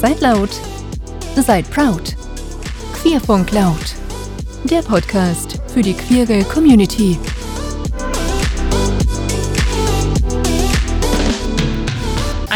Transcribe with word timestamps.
Seid 0.00 0.20
laut, 0.20 0.50
seid 1.36 1.70
proud. 1.70 2.14
Queerfunk 2.92 3.50
Laut. 3.52 3.94
Der 4.64 4.82
Podcast 4.82 5.58
für 5.68 5.80
die 5.80 5.94
queere 5.94 6.44
Community. 6.44 7.18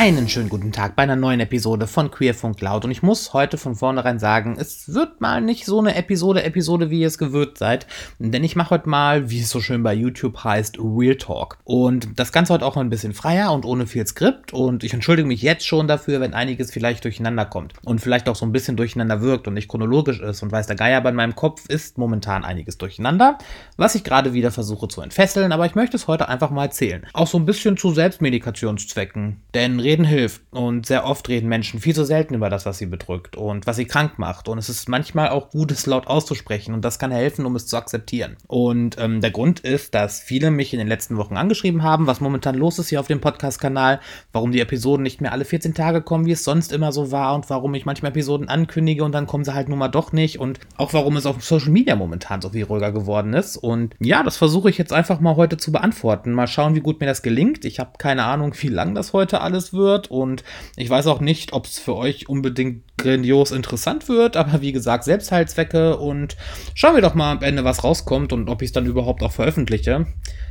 Einen 0.03 0.31
schönen 0.31 0.49
guten 0.49 0.73
Tag 0.73 0.97
bei 0.97 1.03
einer 1.03 1.15
neuen 1.15 1.41
Episode 1.41 1.87
von 1.87 2.11
Queerfunk 2.11 2.59
Laut 2.63 2.87
und 2.87 2.91
ich 2.91 3.03
muss 3.03 3.35
heute 3.35 3.59
von 3.59 3.75
vornherein 3.75 4.19
sagen, 4.19 4.57
es 4.59 4.95
wird 4.95 5.21
mal 5.21 5.43
nicht 5.43 5.67
so 5.67 5.79
eine 5.79 5.95
Episode, 5.95 6.43
Episode, 6.43 6.89
wie 6.89 7.03
ihr 7.03 7.07
es 7.07 7.19
gewöhnt 7.19 7.59
seid, 7.59 7.87
denn 8.19 8.43
ich 8.43 8.57
mache 8.57 8.71
heute 8.71 8.89
mal, 8.89 9.29
wie 9.29 9.41
es 9.41 9.51
so 9.51 9.61
schön 9.61 9.83
bei 9.83 9.93
YouTube 9.93 10.43
heißt, 10.43 10.79
Real 10.79 11.17
Talk. 11.17 11.59
Und 11.65 12.19
das 12.19 12.33
Ganze 12.33 12.55
heute 12.55 12.65
auch 12.65 12.79
ein 12.79 12.89
bisschen 12.89 13.13
freier 13.13 13.53
und 13.53 13.67
ohne 13.67 13.87
viel 13.87 14.07
Skript. 14.07 14.55
Und 14.55 14.85
ich 14.85 14.95
entschuldige 14.95 15.29
mich 15.29 15.43
jetzt 15.43 15.67
schon 15.67 15.87
dafür, 15.87 16.19
wenn 16.23 16.33
einiges 16.33 16.73
vielleicht 16.73 17.05
durcheinander 17.05 17.45
kommt 17.45 17.75
und 17.85 18.01
vielleicht 18.01 18.31
auch 18.31 18.37
so 18.37 18.47
ein 18.47 18.53
bisschen 18.53 18.79
durcheinander 18.79 19.21
wirkt 19.21 19.49
und 19.49 19.53
nicht 19.53 19.69
chronologisch 19.69 20.21
ist. 20.21 20.43
Und 20.43 20.51
weiß 20.51 20.67
der 20.67 20.77
Geier, 20.77 20.97
aber 20.97 21.11
in 21.11 21.17
meinem 21.17 21.35
Kopf 21.35 21.69
ist 21.69 21.99
momentan 21.99 22.43
einiges 22.43 22.79
durcheinander, 22.79 23.37
was 23.77 23.95
ich 23.97 24.03
gerade 24.03 24.33
wieder 24.33 24.51
versuche 24.51 24.89
zu 24.89 25.03
entfesseln, 25.03 25.53
aber 25.53 25.67
ich 25.67 25.75
möchte 25.75 25.99
es 25.99 26.09
heute 26.09 26.31
einfach 26.31 26.49
mal 26.49 26.65
erzählen. 26.65 27.07
Auch 27.13 27.27
so 27.27 27.37
ein 27.37 27.45
bisschen 27.45 27.77
zu 27.77 27.91
Selbstmedikationszwecken, 27.91 29.43
denn 29.53 29.79
Reden 29.91 30.05
hilft. 30.05 30.43
Und 30.53 30.87
sehr 30.87 31.05
oft 31.05 31.29
reden 31.29 31.49
Menschen 31.49 31.81
viel 31.81 31.95
zu 31.97 32.05
selten 32.05 32.35
über 32.35 32.49
das, 32.49 32.65
was 32.65 32.79
sie 32.79 32.87
bedrückt 32.87 33.37
und 33.37 33.67
was 33.67 33.75
sie 33.75 33.87
krank 33.87 34.19
macht. 34.19 34.49
Und 34.49 34.57
es 34.57 34.69
ist 34.69 34.89
manchmal 34.89 35.31
auch 35.31 35.51
gut, 35.51 35.73
es 35.73 35.87
laut 35.87 36.07
auszusprechen. 36.07 36.75
Und 36.75 36.85
das 36.85 37.01
kann 37.01 37.11
helfen, 37.11 37.45
um 37.45 37.57
es 37.57 37.67
zu 37.67 37.77
akzeptieren. 37.77 38.37
Und 38.47 38.97
ähm, 39.01 39.21
der 39.21 39.33
Grund 39.33 39.61
ist, 39.61 39.95
dass 39.95 40.21
viele 40.21 40.53
mich 40.53 40.73
in 40.73 40.79
den 40.79 40.87
letzten 40.87 41.17
Wochen 41.17 41.37
angeschrieben 41.37 41.83
haben, 41.83 42.07
was 42.07 42.21
momentan 42.21 42.55
los 42.55 42.79
ist 42.79 42.91
hier 42.91 43.01
auf 43.01 43.09
dem 43.09 43.21
Podcast-Kanal, 43.21 43.99
warum 44.33 44.53
die 44.53 44.61
Episoden 44.61 45.03
nicht 45.03 45.21
mehr 45.21 45.33
alle 45.33 45.45
14 45.45 45.75
Tage 45.75 46.03
kommen, 46.03 46.27
wie 46.27 46.33
es 46.33 46.45
sonst 46.45 46.71
immer 46.71 46.93
so 46.93 47.11
war 47.11 47.35
und 47.35 47.51
warum 47.51 47.75
ich 47.75 47.85
manchmal 47.85 48.11
Episoden 48.13 48.49
ankündige 48.49 49.03
und 49.03 49.13
dann 49.13 49.27
kommen 49.27 49.45
sie 49.45 49.55
halt 49.55 49.69
nun 49.69 49.79
mal 49.79 49.89
doch 49.89 50.13
nicht. 50.13 50.39
Und 50.39 50.61
auch 50.77 50.93
warum 50.93 51.17
es 51.17 51.27
auf 51.27 51.43
Social 51.45 51.71
Media 51.71 51.97
momentan 51.97 52.41
so 52.41 52.51
viel 52.51 52.65
ruhiger 52.65 52.93
geworden 52.93 53.35
ist. 53.35 53.57
Und 53.57 53.97
ja, 53.99 54.23
das 54.23 54.37
versuche 54.37 54.71
ich 54.71 54.79
jetzt 54.79 54.93
einfach 54.93 55.19
mal 55.19 55.35
heute 55.35 55.57
zu 55.57 55.73
beantworten. 55.73 56.33
Mal 56.33 56.47
schauen, 56.47 56.77
wie 56.77 56.81
gut 56.81 57.01
mir 57.01 57.07
das 57.07 57.23
gelingt. 57.23 57.65
Ich 57.65 57.81
habe 57.81 57.91
keine 57.99 58.23
Ahnung, 58.23 58.55
wie 58.61 58.69
lang 58.69 58.95
das 58.95 59.13
heute 59.13 59.41
alles 59.41 59.73
wird 59.73 59.80
wird. 59.81 60.11
Und 60.11 60.45
ich 60.77 60.89
weiß 60.89 61.09
auch 61.09 61.21
nicht, 61.21 61.53
ob 61.53 61.67
es 61.67 61.81
für 61.81 61.97
euch 61.97 62.29
unbedingt 62.29 62.85
grandios 62.97 63.51
interessant 63.51 64.09
wird, 64.09 64.37
aber 64.37 64.61
wie 64.61 64.73
gesagt, 64.73 65.05
Selbstheilzwecke 65.05 65.97
und 65.97 66.37
schauen 66.75 66.95
wir 66.95 67.03
doch 67.03 67.15
mal 67.15 67.33
am 67.33 67.43
Ende, 67.43 67.65
was 67.65 67.83
rauskommt 67.83 68.33
und 68.33 68.49
ob 68.49 68.63
ich 68.63 68.69
es 68.69 68.73
dann 68.73 68.87
überhaupt 68.87 69.23
auch 69.23 69.33
veröffentliche. 69.33 70.07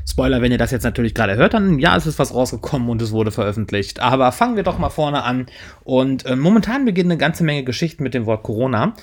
Spoiler, 0.08 0.42
wenn 0.42 0.52
ihr 0.52 0.58
das 0.58 0.72
jetzt 0.72 0.84
natürlich 0.84 1.14
gerade 1.14 1.36
hört, 1.36 1.54
dann 1.54 1.78
ja, 1.78 1.96
es 1.96 2.08
ist 2.08 2.18
was 2.18 2.34
rausgekommen 2.34 2.90
und 2.90 3.02
es 3.02 3.12
wurde 3.12 3.30
veröffentlicht. 3.30 4.00
Aber 4.00 4.32
fangen 4.32 4.56
wir 4.56 4.64
doch 4.64 4.80
mal 4.80 4.90
vorne 4.90 5.24
an. 5.24 5.46
Und 5.84 6.26
äh, 6.26 6.36
momentan 6.36 6.86
beginnen 6.86 7.12
eine 7.12 7.20
ganze 7.20 7.44
Menge 7.44 7.64
Geschichten 7.64 8.02
mit 8.02 8.16
dem 8.16 8.26
Wort 8.26 8.42
Corona. 8.42 8.96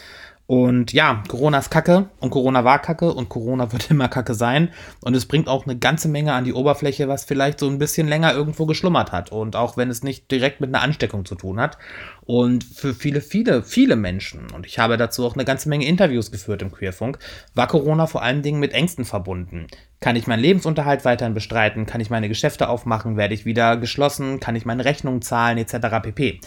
Und 0.46 0.92
ja, 0.92 1.24
Corona 1.26 1.58
ist 1.58 1.70
Kacke 1.70 2.08
und 2.20 2.30
Corona 2.30 2.64
war 2.64 2.80
Kacke 2.80 3.12
und 3.12 3.28
Corona 3.28 3.72
wird 3.72 3.90
immer 3.90 4.08
Kacke 4.08 4.34
sein. 4.34 4.70
Und 5.02 5.14
es 5.14 5.26
bringt 5.26 5.48
auch 5.48 5.66
eine 5.66 5.76
ganze 5.76 6.08
Menge 6.08 6.32
an 6.32 6.44
die 6.44 6.52
Oberfläche, 6.52 7.08
was 7.08 7.24
vielleicht 7.24 7.58
so 7.58 7.68
ein 7.68 7.78
bisschen 7.78 8.06
länger 8.06 8.32
irgendwo 8.32 8.66
geschlummert 8.66 9.12
hat. 9.12 9.32
Und 9.32 9.56
auch 9.56 9.76
wenn 9.76 9.90
es 9.90 10.02
nicht 10.02 10.30
direkt 10.30 10.60
mit 10.60 10.72
einer 10.72 10.82
Ansteckung 10.82 11.24
zu 11.24 11.34
tun 11.34 11.60
hat. 11.60 11.78
Und 12.26 12.64
für 12.64 12.92
viele, 12.92 13.20
viele, 13.20 13.62
viele 13.62 13.94
Menschen, 13.94 14.50
und 14.50 14.66
ich 14.66 14.80
habe 14.80 14.96
dazu 14.96 15.24
auch 15.24 15.34
eine 15.34 15.44
ganze 15.44 15.68
Menge 15.68 15.86
Interviews 15.86 16.32
geführt 16.32 16.60
im 16.60 16.72
Queerfunk, 16.72 17.20
war 17.54 17.68
Corona 17.68 18.08
vor 18.08 18.22
allen 18.22 18.42
Dingen 18.42 18.58
mit 18.58 18.72
Ängsten 18.72 19.04
verbunden. 19.04 19.68
Kann 20.00 20.16
ich 20.16 20.26
meinen 20.26 20.40
Lebensunterhalt 20.40 21.04
weiterhin 21.04 21.34
bestreiten? 21.34 21.86
Kann 21.86 22.00
ich 22.00 22.10
meine 22.10 22.28
Geschäfte 22.28 22.68
aufmachen? 22.68 23.16
Werde 23.16 23.32
ich 23.32 23.46
wieder 23.46 23.76
geschlossen? 23.76 24.40
Kann 24.40 24.56
ich 24.56 24.66
meine 24.66 24.84
Rechnungen 24.84 25.22
zahlen? 25.22 25.56
Etc. 25.56 25.76
pp. 26.02 26.40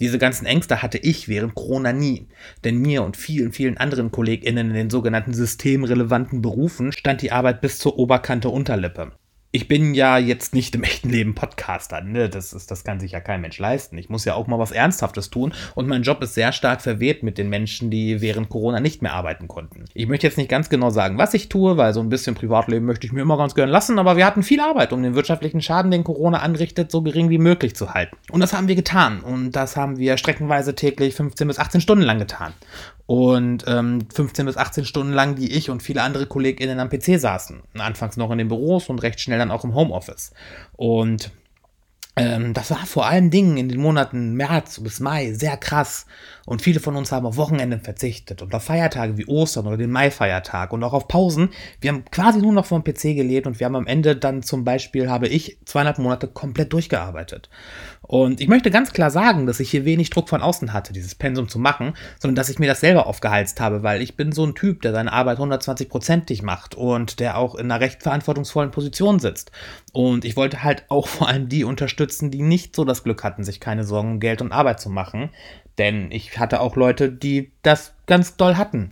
Diese 0.00 0.18
ganzen 0.18 0.44
Ängste 0.44 0.82
hatte 0.82 0.98
ich 0.98 1.28
während 1.28 1.54
Corona 1.54 1.94
nie. 1.94 2.28
Denn 2.62 2.76
mir 2.78 3.02
und 3.02 3.16
vielen, 3.16 3.52
vielen 3.52 3.78
anderen 3.78 4.12
KollegInnen 4.12 4.68
in 4.68 4.74
den 4.74 4.90
sogenannten 4.90 5.32
systemrelevanten 5.32 6.42
Berufen 6.42 6.92
stand 6.92 7.22
die 7.22 7.32
Arbeit 7.32 7.62
bis 7.62 7.78
zur 7.78 7.98
Oberkante 7.98 8.50
Unterlippe 8.50 9.12
ich 9.54 9.68
bin 9.68 9.92
ja 9.92 10.16
jetzt 10.16 10.54
nicht 10.54 10.74
im 10.74 10.82
echten 10.82 11.10
Leben 11.10 11.34
Podcaster, 11.34 12.00
ne? 12.00 12.30
Das, 12.30 12.54
ist, 12.54 12.70
das 12.70 12.84
kann 12.84 13.00
sich 13.00 13.12
ja 13.12 13.20
kein 13.20 13.42
Mensch 13.42 13.58
leisten. 13.58 13.98
Ich 13.98 14.08
muss 14.08 14.24
ja 14.24 14.34
auch 14.34 14.46
mal 14.46 14.58
was 14.58 14.72
Ernsthaftes 14.72 15.28
tun 15.28 15.52
und 15.74 15.86
mein 15.86 16.02
Job 16.02 16.22
ist 16.22 16.32
sehr 16.32 16.52
stark 16.52 16.80
verweht 16.80 17.22
mit 17.22 17.36
den 17.36 17.50
Menschen, 17.50 17.90
die 17.90 18.22
während 18.22 18.48
Corona 18.48 18.80
nicht 18.80 19.02
mehr 19.02 19.12
arbeiten 19.12 19.48
konnten. 19.48 19.84
Ich 19.92 20.08
möchte 20.08 20.26
jetzt 20.26 20.38
nicht 20.38 20.48
ganz 20.48 20.70
genau 20.70 20.88
sagen, 20.88 21.18
was 21.18 21.34
ich 21.34 21.50
tue, 21.50 21.76
weil 21.76 21.92
so 21.92 22.00
ein 22.00 22.08
bisschen 22.08 22.34
Privatleben 22.34 22.86
möchte 22.86 23.06
ich 23.06 23.12
mir 23.12 23.20
immer 23.20 23.36
ganz 23.36 23.54
gern 23.54 23.68
lassen, 23.68 23.98
aber 23.98 24.16
wir 24.16 24.24
hatten 24.24 24.42
viel 24.42 24.60
Arbeit, 24.60 24.94
um 24.94 25.02
den 25.02 25.14
wirtschaftlichen 25.14 25.60
Schaden, 25.60 25.90
den 25.90 26.02
Corona 26.02 26.38
anrichtet, 26.38 26.90
so 26.90 27.02
gering 27.02 27.28
wie 27.28 27.38
möglich 27.38 27.76
zu 27.76 27.92
halten. 27.92 28.16
Und 28.30 28.40
das 28.40 28.54
haben 28.54 28.68
wir 28.68 28.74
getan 28.74 29.20
und 29.20 29.52
das 29.52 29.76
haben 29.76 29.98
wir 29.98 30.16
streckenweise 30.16 30.74
täglich 30.74 31.14
15 31.14 31.46
bis 31.46 31.58
18 31.58 31.82
Stunden 31.82 32.04
lang 32.04 32.18
getan 32.18 32.54
und 33.06 33.64
ähm, 33.66 34.06
15 34.14 34.46
bis 34.46 34.56
18 34.56 34.84
Stunden 34.84 35.12
lang, 35.12 35.34
die 35.34 35.52
ich 35.52 35.70
und 35.70 35.82
viele 35.82 36.02
andere 36.02 36.26
KollegInnen 36.26 36.80
am 36.80 36.88
PC 36.88 37.20
saßen. 37.20 37.62
Anfangs 37.78 38.16
noch 38.16 38.30
in 38.30 38.38
den 38.38 38.48
Büros 38.48 38.88
und 38.88 39.02
recht 39.02 39.20
schnell 39.20 39.38
dann 39.38 39.50
auch 39.50 39.64
im 39.64 39.74
Homeoffice. 39.74 40.32
Und 40.72 41.30
ähm, 42.14 42.52
das 42.52 42.70
war 42.70 42.84
vor 42.84 43.06
allen 43.06 43.30
Dingen 43.30 43.56
in 43.56 43.70
den 43.70 43.80
Monaten 43.80 44.34
März 44.34 44.80
bis 44.80 45.00
Mai 45.00 45.32
sehr 45.32 45.56
krass. 45.56 46.06
Und 46.44 46.60
viele 46.60 46.80
von 46.80 46.96
uns 46.96 47.12
haben 47.12 47.24
auf 47.24 47.36
Wochenenden 47.36 47.80
verzichtet 47.80 48.42
und 48.42 48.54
auf 48.54 48.64
Feiertage 48.64 49.16
wie 49.16 49.26
Ostern 49.26 49.66
oder 49.66 49.76
den 49.76 49.90
Mai-Feiertag 49.90 50.72
und 50.72 50.82
auch 50.82 50.92
auf 50.92 51.08
Pausen. 51.08 51.50
Wir 51.80 51.92
haben 51.92 52.04
quasi 52.10 52.40
nur 52.40 52.52
noch 52.52 52.66
vor 52.66 52.80
dem 52.80 52.84
PC 52.84 53.16
gelebt 53.16 53.46
und 53.46 53.60
wir 53.60 53.64
haben 53.64 53.76
am 53.76 53.86
Ende 53.86 54.16
dann 54.16 54.42
zum 54.42 54.64
Beispiel, 54.64 55.08
habe 55.08 55.28
ich 55.28 55.58
zweieinhalb 55.64 55.98
Monate 55.98 56.26
komplett 56.26 56.72
durchgearbeitet. 56.72 57.48
Und 58.02 58.40
ich 58.40 58.48
möchte 58.48 58.70
ganz 58.70 58.92
klar 58.92 59.10
sagen, 59.10 59.46
dass 59.46 59.60
ich 59.60 59.70
hier 59.70 59.84
wenig 59.84 60.10
Druck 60.10 60.28
von 60.28 60.42
außen 60.42 60.72
hatte, 60.72 60.92
dieses 60.92 61.14
Pensum 61.14 61.48
zu 61.48 61.58
machen, 61.58 61.94
sondern 62.18 62.34
dass 62.34 62.50
ich 62.50 62.58
mir 62.58 62.66
das 62.66 62.80
selber 62.80 63.06
aufgeheizt 63.06 63.60
habe, 63.60 63.82
weil 63.82 64.02
ich 64.02 64.16
bin 64.16 64.32
so 64.32 64.44
ein 64.44 64.54
Typ, 64.54 64.82
der 64.82 64.92
seine 64.92 65.12
Arbeit 65.12 65.38
120-prozentig 65.38 66.42
macht 66.42 66.74
und 66.74 67.20
der 67.20 67.38
auch 67.38 67.54
in 67.54 67.70
einer 67.70 67.80
recht 67.80 68.02
verantwortungsvollen 68.02 68.72
Position 68.72 69.20
sitzt. 69.20 69.52
Und 69.92 70.24
ich 70.24 70.36
wollte 70.36 70.62
halt 70.62 70.84
auch 70.88 71.06
vor 71.06 71.28
allem 71.28 71.48
die 71.48 71.64
unterstützen, 71.64 72.30
die 72.30 72.42
nicht 72.42 72.74
so 72.74 72.84
das 72.84 73.04
Glück 73.04 73.22
hatten, 73.24 73.44
sich 73.44 73.60
keine 73.60 73.84
Sorgen 73.84 74.12
um 74.12 74.20
Geld 74.20 74.40
und 74.40 74.52
Arbeit 74.52 74.80
zu 74.80 74.88
machen. 74.88 75.30
Denn 75.78 76.10
ich 76.10 76.38
hatte 76.38 76.60
auch 76.60 76.76
Leute, 76.76 77.10
die 77.10 77.52
das 77.62 77.94
ganz 78.06 78.36
doll 78.36 78.56
hatten. 78.56 78.90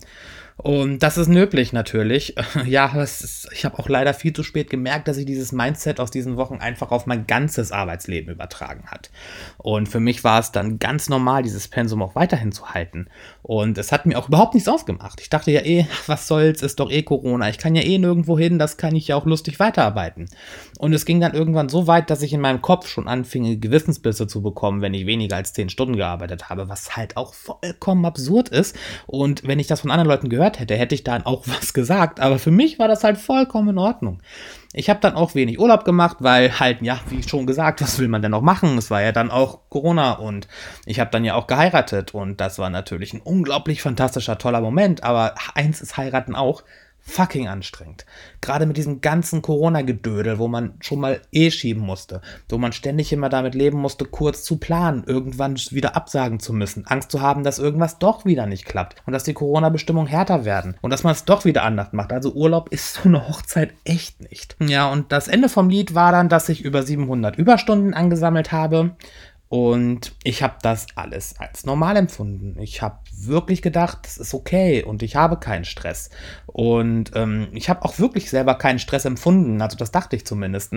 Und 0.63 0.99
das 0.99 1.17
ist 1.17 1.27
nötig 1.27 1.73
natürlich. 1.73 2.35
Ja, 2.65 3.01
ist, 3.01 3.49
ich 3.53 3.65
habe 3.65 3.79
auch 3.79 3.89
leider 3.89 4.13
viel 4.13 4.33
zu 4.33 4.43
spät 4.43 4.69
gemerkt, 4.69 5.07
dass 5.07 5.15
sich 5.15 5.25
dieses 5.25 5.51
Mindset 5.51 5.99
aus 5.99 6.11
diesen 6.11 6.37
Wochen 6.37 6.55
einfach 6.55 6.91
auf 6.91 7.05
mein 7.05 7.25
ganzes 7.25 7.71
Arbeitsleben 7.71 8.31
übertragen 8.31 8.85
hat. 8.87 9.09
Und 9.57 9.89
für 9.89 9.99
mich 9.99 10.23
war 10.23 10.39
es 10.39 10.51
dann 10.51 10.77
ganz 10.77 11.09
normal, 11.09 11.43
dieses 11.43 11.67
Pensum 11.67 12.01
auch 12.03 12.13
weiterhin 12.13 12.51
zu 12.51 12.69
halten. 12.69 13.07
Und 13.41 13.77
es 13.77 13.91
hat 13.91 14.05
mir 14.05 14.17
auch 14.17 14.27
überhaupt 14.27 14.53
nichts 14.53 14.69
ausgemacht. 14.69 15.21
Ich 15.21 15.29
dachte 15.29 15.51
ja 15.51 15.61
eh, 15.61 15.87
was 16.07 16.27
soll's, 16.27 16.61
ist 16.61 16.79
doch 16.79 16.91
eh 16.91 17.01
Corona. 17.01 17.49
Ich 17.49 17.57
kann 17.57 17.75
ja 17.75 17.81
eh 17.81 17.97
nirgendwo 17.97 18.37
hin, 18.37 18.59
das 18.59 18.77
kann 18.77 18.95
ich 18.95 19.07
ja 19.07 19.15
auch 19.15 19.25
lustig 19.25 19.59
weiterarbeiten. 19.59 20.27
Und 20.77 20.93
es 20.93 21.05
ging 21.05 21.19
dann 21.19 21.33
irgendwann 21.33 21.69
so 21.69 21.87
weit, 21.87 22.09
dass 22.09 22.21
ich 22.21 22.33
in 22.33 22.41
meinem 22.41 22.61
Kopf 22.61 22.87
schon 22.87 23.07
anfing, 23.07 23.59
Gewissensbisse 23.59 24.27
zu 24.27 24.41
bekommen, 24.41 24.81
wenn 24.81 24.93
ich 24.93 25.05
weniger 25.05 25.35
als 25.35 25.53
10 25.53 25.69
Stunden 25.69 25.95
gearbeitet 25.95 26.49
habe, 26.49 26.69
was 26.69 26.95
halt 26.95 27.17
auch 27.17 27.33
vollkommen 27.33 28.05
absurd 28.05 28.49
ist. 28.49 28.77
Und 29.07 29.47
wenn 29.47 29.59
ich 29.59 29.67
das 29.67 29.81
von 29.81 29.91
anderen 29.91 30.09
Leuten 30.09 30.29
gehört 30.29 30.50
gehört 30.51 30.59
hätte, 30.59 30.75
hätte 30.75 30.95
ich 30.95 31.03
dann 31.03 31.25
auch 31.25 31.43
was 31.47 31.73
gesagt. 31.73 32.19
Aber 32.19 32.39
für 32.39 32.51
mich 32.51 32.79
war 32.79 32.87
das 32.87 33.03
halt 33.03 33.17
vollkommen 33.17 33.69
in 33.69 33.77
Ordnung. 33.77 34.21
Ich 34.73 34.89
habe 34.89 35.01
dann 35.01 35.15
auch 35.15 35.35
wenig 35.35 35.59
Urlaub 35.59 35.83
gemacht, 35.83 36.17
weil 36.19 36.59
halt, 36.59 36.81
ja, 36.81 36.99
wie 37.09 37.23
schon 37.23 37.45
gesagt, 37.45 37.81
was 37.81 37.99
will 37.99 38.07
man 38.07 38.21
denn 38.21 38.31
noch 38.31 38.41
machen? 38.41 38.77
Es 38.77 38.89
war 38.89 39.01
ja 39.01 39.11
dann 39.11 39.29
auch 39.29 39.59
Corona 39.69 40.13
und 40.13 40.47
ich 40.85 40.99
habe 40.99 41.11
dann 41.11 41.25
ja 41.25 41.35
auch 41.35 41.47
geheiratet 41.47 42.13
und 42.13 42.39
das 42.39 42.57
war 42.57 42.69
natürlich 42.69 43.13
ein 43.13 43.21
unglaublich 43.21 43.81
fantastischer, 43.81 44.37
toller 44.37 44.61
Moment. 44.61 45.03
Aber 45.03 45.35
eins 45.55 45.81
ist 45.81 45.97
heiraten 45.97 46.35
auch 46.35 46.63
fucking 47.01 47.47
anstrengend. 47.47 48.05
Gerade 48.41 48.65
mit 48.65 48.77
diesem 48.77 49.01
ganzen 49.01 49.41
Corona-Gedödel, 49.41 50.39
wo 50.39 50.47
man 50.47 50.75
schon 50.79 50.99
mal 50.99 51.21
eh 51.31 51.51
schieben 51.51 51.83
musste, 51.83 52.21
wo 52.47 52.57
man 52.57 52.71
ständig 52.71 53.11
immer 53.11 53.29
damit 53.29 53.55
leben 53.55 53.79
musste, 53.79 54.05
kurz 54.05 54.43
zu 54.43 54.57
planen, 54.57 55.03
irgendwann 55.05 55.55
wieder 55.55 55.95
absagen 55.95 56.39
zu 56.39 56.53
müssen, 56.53 56.85
Angst 56.85 57.11
zu 57.11 57.21
haben, 57.21 57.43
dass 57.43 57.59
irgendwas 57.59 57.99
doch 57.99 58.25
wieder 58.25 58.45
nicht 58.45 58.65
klappt 58.65 59.01
und 59.05 59.13
dass 59.13 59.23
die 59.23 59.33
Corona-Bestimmungen 59.33 60.07
härter 60.07 60.45
werden 60.45 60.75
und 60.81 60.91
dass 60.91 61.03
man 61.03 61.13
es 61.13 61.25
doch 61.25 61.43
wieder 61.45 61.63
anders 61.63 61.91
macht. 61.91 62.13
Also 62.13 62.33
Urlaub 62.33 62.69
ist 62.69 62.93
so 62.93 63.01
eine 63.03 63.27
Hochzeit 63.27 63.73
echt 63.83 64.21
nicht. 64.21 64.55
Ja, 64.59 64.89
und 64.89 65.11
das 65.11 65.27
Ende 65.27 65.49
vom 65.49 65.69
Lied 65.69 65.95
war 65.95 66.11
dann, 66.11 66.29
dass 66.29 66.49
ich 66.49 66.63
über 66.63 66.83
700 66.83 67.35
Überstunden 67.35 67.93
angesammelt 67.93 68.51
habe. 68.51 68.95
Und 69.51 70.13
ich 70.23 70.43
habe 70.43 70.53
das 70.61 70.87
alles 70.95 71.35
als 71.37 71.65
normal 71.65 71.97
empfunden. 71.97 72.55
Ich 72.61 72.81
habe 72.81 72.99
wirklich 73.13 73.61
gedacht, 73.61 73.99
das 74.03 74.17
ist 74.17 74.33
okay 74.33 74.81
und 74.81 75.03
ich 75.03 75.17
habe 75.17 75.35
keinen 75.35 75.65
Stress. 75.65 76.09
Und 76.45 77.11
ähm, 77.15 77.49
ich 77.51 77.69
habe 77.69 77.83
auch 77.83 77.99
wirklich 77.99 78.29
selber 78.29 78.55
keinen 78.55 78.79
Stress 78.79 79.03
empfunden. 79.03 79.61
Also 79.61 79.75
das 79.75 79.91
dachte 79.91 80.15
ich 80.15 80.25
zumindest. 80.25 80.71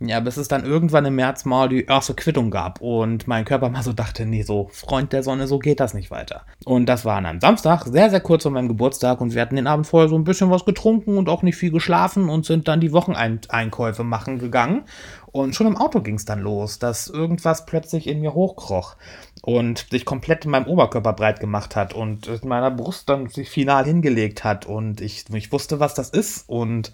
Ja, 0.00 0.18
bis 0.18 0.38
es 0.38 0.48
dann 0.48 0.64
irgendwann 0.64 1.04
im 1.04 1.14
März 1.14 1.44
mal 1.44 1.68
die 1.68 1.84
erste 1.84 2.14
Quittung 2.14 2.50
gab 2.50 2.80
und 2.80 3.28
mein 3.28 3.44
Körper 3.44 3.68
mal 3.68 3.84
so 3.84 3.92
dachte, 3.92 4.26
nee, 4.26 4.42
so 4.42 4.68
Freund 4.72 5.12
der 5.12 5.22
Sonne, 5.22 5.46
so 5.46 5.60
geht 5.60 5.78
das 5.78 5.94
nicht 5.94 6.10
weiter. 6.10 6.42
Und 6.64 6.86
das 6.86 7.04
war 7.04 7.16
an 7.16 7.26
einem 7.26 7.40
Samstag, 7.40 7.84
sehr, 7.84 8.10
sehr 8.10 8.20
kurz 8.20 8.42
vor 8.42 8.50
meinem 8.50 8.66
Geburtstag 8.66 9.20
und 9.20 9.34
wir 9.34 9.40
hatten 9.40 9.54
den 9.54 9.68
Abend 9.68 9.86
vorher 9.86 10.08
so 10.08 10.18
ein 10.18 10.24
bisschen 10.24 10.50
was 10.50 10.64
getrunken 10.64 11.16
und 11.16 11.28
auch 11.28 11.44
nicht 11.44 11.56
viel 11.56 11.70
geschlafen 11.70 12.28
und 12.28 12.44
sind 12.44 12.66
dann 12.66 12.80
die 12.80 12.92
Wocheneinkäufe 12.92 14.02
machen 14.02 14.40
gegangen. 14.40 14.82
Und 15.32 15.54
schon 15.54 15.66
im 15.66 15.76
Auto 15.76 16.00
ging 16.00 16.16
es 16.16 16.24
dann 16.24 16.40
los, 16.40 16.78
dass 16.78 17.08
irgendwas 17.08 17.66
plötzlich 17.66 18.06
in 18.06 18.20
mir 18.20 18.34
hochkroch 18.34 18.96
und 19.42 19.86
sich 19.90 20.04
komplett 20.04 20.44
in 20.44 20.50
meinem 20.50 20.66
Oberkörper 20.66 21.12
breit 21.12 21.40
gemacht 21.40 21.76
hat 21.76 21.94
und 21.94 22.26
in 22.26 22.48
meiner 22.48 22.70
Brust 22.70 23.08
dann 23.08 23.28
sich 23.28 23.48
final 23.48 23.84
hingelegt 23.84 24.44
hat 24.44 24.66
und 24.66 25.00
ich, 25.00 25.24
ich 25.32 25.52
wusste, 25.52 25.80
was 25.80 25.94
das 25.94 26.10
ist 26.10 26.48
und 26.48 26.92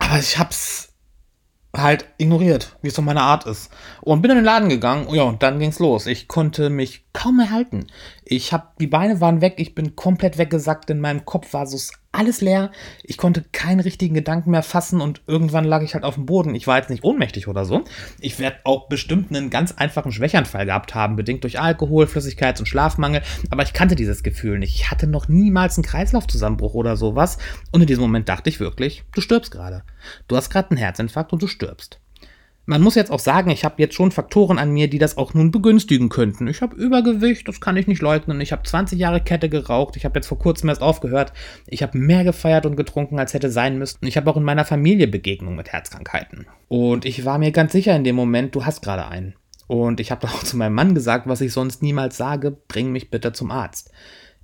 aber 0.00 0.18
ich 0.18 0.38
hab's 0.38 0.94
halt 1.76 2.06
ignoriert, 2.18 2.76
wie 2.82 2.88
es 2.88 2.94
so 2.94 3.02
meine 3.02 3.22
Art 3.22 3.46
ist. 3.46 3.70
Und 4.00 4.22
bin 4.22 4.30
in 4.30 4.38
den 4.38 4.44
Laden 4.44 4.68
gegangen, 4.68 5.12
ja, 5.12 5.22
und 5.22 5.42
dann 5.42 5.58
ging's 5.58 5.78
los. 5.78 6.06
Ich 6.06 6.28
konnte 6.28 6.70
mich 6.70 7.04
kaum 7.12 7.38
mehr 7.38 7.50
halten. 7.50 7.86
Ich 8.26 8.52
hab, 8.52 8.78
die 8.78 8.86
Beine 8.86 9.20
waren 9.20 9.40
weg, 9.40 9.54
ich 9.58 9.74
bin 9.74 9.96
komplett 9.96 10.38
weggesackt, 10.38 10.88
in 10.88 11.00
meinem 11.00 11.24
Kopf 11.24 11.52
war 11.52 11.66
so 11.66 11.78
alles 12.10 12.40
leer. 12.40 12.70
Ich 13.02 13.18
konnte 13.18 13.44
keinen 13.52 13.80
richtigen 13.80 14.14
Gedanken 14.14 14.50
mehr 14.52 14.62
fassen 14.62 15.00
und 15.00 15.22
irgendwann 15.26 15.64
lag 15.64 15.82
ich 15.82 15.94
halt 15.94 16.04
auf 16.04 16.14
dem 16.14 16.26
Boden. 16.26 16.54
Ich 16.54 16.66
war 16.66 16.78
jetzt 16.78 16.90
nicht 16.90 17.04
ohnmächtig 17.04 17.48
oder 17.48 17.64
so. 17.64 17.84
Ich 18.20 18.38
werde 18.38 18.58
auch 18.64 18.88
bestimmt 18.88 19.30
einen 19.30 19.50
ganz 19.50 19.72
einfachen 19.72 20.12
Schwächanfall 20.12 20.64
gehabt 20.66 20.94
haben, 20.94 21.16
bedingt 21.16 21.42
durch 21.44 21.60
Alkohol, 21.60 22.06
Flüssigkeits- 22.06 22.60
und 22.60 22.66
Schlafmangel. 22.66 23.22
Aber 23.50 23.62
ich 23.62 23.72
kannte 23.72 23.96
dieses 23.96 24.22
Gefühl 24.22 24.58
nicht. 24.58 24.74
Ich 24.74 24.90
hatte 24.90 25.06
noch 25.06 25.28
niemals 25.28 25.76
einen 25.76 25.84
Kreislaufzusammenbruch 25.84 26.74
oder 26.74 26.96
sowas. 26.96 27.38
Und 27.72 27.80
in 27.80 27.86
diesem 27.86 28.02
Moment 28.02 28.28
dachte 28.28 28.48
ich 28.48 28.60
wirklich, 28.60 29.04
du 29.12 29.20
stirbst 29.20 29.50
gerade. 29.50 29.82
Du 30.28 30.36
hast 30.36 30.50
gerade 30.50 30.70
einen 30.70 30.78
Herzinfarkt 30.78 31.32
und 31.32 31.42
du 31.42 31.46
stirbst. 31.46 32.00
Man 32.66 32.80
muss 32.80 32.94
jetzt 32.94 33.10
auch 33.10 33.18
sagen, 33.18 33.50
ich 33.50 33.64
habe 33.64 33.74
jetzt 33.78 33.94
schon 33.94 34.10
Faktoren 34.10 34.58
an 34.58 34.72
mir, 34.72 34.88
die 34.88 34.98
das 34.98 35.18
auch 35.18 35.34
nun 35.34 35.50
begünstigen 35.50 36.08
könnten. 36.08 36.46
Ich 36.48 36.62
habe 36.62 36.74
Übergewicht, 36.76 37.46
das 37.46 37.60
kann 37.60 37.76
ich 37.76 37.86
nicht 37.86 38.00
leugnen. 38.00 38.40
Ich 38.40 38.52
habe 38.52 38.62
20 38.62 38.98
Jahre 38.98 39.20
Kette 39.20 39.50
geraucht. 39.50 39.96
Ich 39.96 40.06
habe 40.06 40.18
jetzt 40.18 40.28
vor 40.28 40.38
kurzem 40.38 40.70
erst 40.70 40.80
aufgehört. 40.80 41.34
Ich 41.66 41.82
habe 41.82 41.98
mehr 41.98 42.24
gefeiert 42.24 42.64
und 42.64 42.76
getrunken, 42.76 43.18
als 43.18 43.34
hätte 43.34 43.50
sein 43.50 43.78
müssen. 43.78 44.06
Ich 44.06 44.16
habe 44.16 44.30
auch 44.30 44.38
in 44.38 44.44
meiner 44.44 44.64
Familie 44.64 45.08
Begegnungen 45.08 45.56
mit 45.56 45.72
Herzkrankheiten. 45.72 46.46
Und 46.68 47.04
ich 47.04 47.26
war 47.26 47.38
mir 47.38 47.52
ganz 47.52 47.72
sicher 47.72 47.94
in 47.94 48.04
dem 48.04 48.16
Moment, 48.16 48.54
du 48.54 48.64
hast 48.64 48.80
gerade 48.80 49.08
einen. 49.08 49.34
Und 49.66 50.00
ich 50.00 50.10
habe 50.10 50.26
auch 50.26 50.42
zu 50.42 50.56
meinem 50.56 50.74
Mann 50.74 50.94
gesagt, 50.94 51.26
was 51.28 51.42
ich 51.42 51.52
sonst 51.52 51.82
niemals 51.82 52.16
sage, 52.16 52.56
bring 52.68 52.92
mich 52.92 53.10
bitte 53.10 53.32
zum 53.32 53.50
Arzt 53.50 53.90